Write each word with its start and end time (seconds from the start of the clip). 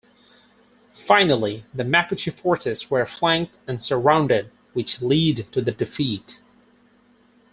Finally, 0.95 1.63
the 1.75 1.83
Mapuche 1.83 2.33
forces 2.33 2.89
were 2.89 3.05
flanked 3.05 3.55
and 3.67 3.79
surrounded, 3.79 4.49
which 4.73 4.99
lead 4.99 5.45
to 5.51 5.61
their 5.61 5.75
defeat. 5.75 6.41